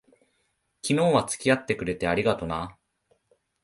[0.81, 2.75] 昨日は付き合ってくれて、ありがとな。